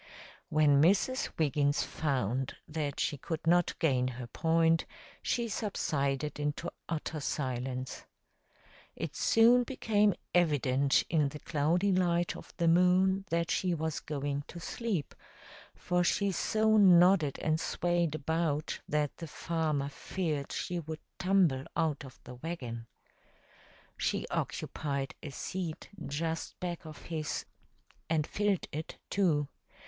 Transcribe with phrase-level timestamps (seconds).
[0.49, 1.29] When Mrs.
[1.37, 4.87] Wiggins found that she could not gain her point,
[5.21, 8.05] she subsided into utter silence.
[8.95, 14.43] It soon became evident in the cloudy light of the moon that she was going
[14.47, 15.13] to sleep,
[15.75, 22.03] for she so nodded and swayed about that the farmer feared she would tumble out
[22.03, 22.87] of the wagon.
[23.97, 27.45] She occupied a seat just back of his
[28.09, 29.47] and filled it, too.